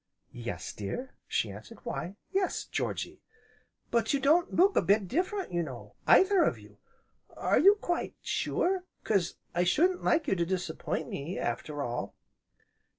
[0.33, 3.21] "Yes, dear," she answered, "why yes, Georgy."
[3.91, 6.79] "But you don't look a bit diff'rent, you know, either of you.
[7.37, 8.85] Are you quite sure?
[9.03, 12.15] 'cause I shouldn't like you to disappoint me, after all."